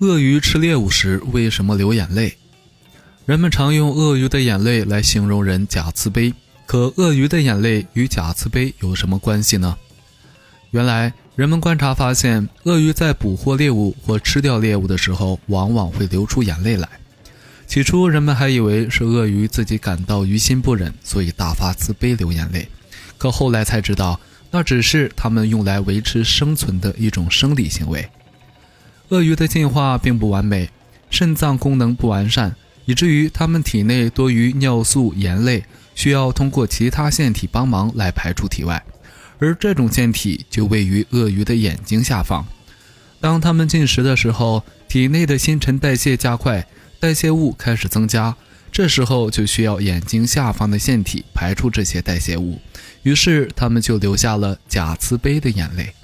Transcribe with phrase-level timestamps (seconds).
[0.00, 2.36] 鳄鱼吃猎物时为什么流眼泪？
[3.26, 6.32] 人们常用鳄鱼的眼泪来形容人假慈悲，
[6.66, 9.76] 可鳄鱼的眼泪与假慈悲有什么关系呢？
[10.70, 16.88] 原来，人们观察发现，鳄鱼在捕获猎物或吃掉猎物的时候，往往会流出眼泪来。
[17.66, 22.68] 起初，人们还以为是鳄鱼自己感到于心不忍，所以大发慈悲流眼泪。
[23.16, 24.20] 可后来才知道，
[24.52, 28.08] 那只是它们用来维持生存的一种生理行为。
[29.10, 30.68] 鳄鱼的进化并不完美，
[31.08, 38.84] 肾脏功能不完善，以至于它们体内多余尿素、盐类需要通过其他腺体帮忙来排出体外，
[39.38, 42.46] 而这种腺体就位于鳄鱼的眼睛下方。
[43.18, 46.66] 当它们进食的时候，体内的新陈代谢加快，
[47.00, 48.36] 代谢物开始增加，
[48.70, 52.60] 这时候就需要眼睛下方的腺体排出这些代谢物，
[53.02, 55.94] 于是它们就流下了假慈悲的眼泪。